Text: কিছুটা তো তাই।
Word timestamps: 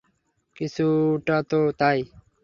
কিছুটা 0.55 1.37
তো 1.49 1.59
তাই। 1.79 1.99